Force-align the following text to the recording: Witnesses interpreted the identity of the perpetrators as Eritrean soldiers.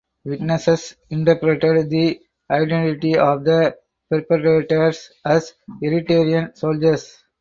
Witnesses 0.25 0.95
interpreted 1.11 1.91
the 1.91 2.19
identity 2.49 3.15
of 3.19 3.43
the 3.43 3.77
perpetrators 4.09 5.11
as 5.23 5.53
Eritrean 5.83 6.57
soldiers. 6.57 7.19